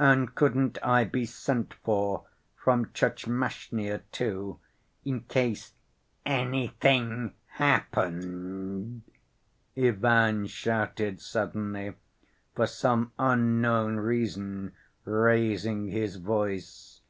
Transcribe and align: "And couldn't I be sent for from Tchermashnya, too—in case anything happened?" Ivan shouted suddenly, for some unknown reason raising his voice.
"And 0.00 0.34
couldn't 0.34 0.76
I 0.82 1.04
be 1.04 1.24
sent 1.24 1.74
for 1.84 2.24
from 2.56 2.86
Tchermashnya, 2.86 4.02
too—in 4.10 5.20
case 5.28 5.72
anything 6.26 7.34
happened?" 7.46 9.02
Ivan 9.76 10.46
shouted 10.48 11.20
suddenly, 11.20 11.94
for 12.56 12.66
some 12.66 13.12
unknown 13.20 13.98
reason 13.98 14.72
raising 15.04 15.86
his 15.86 16.16
voice. 16.16 17.02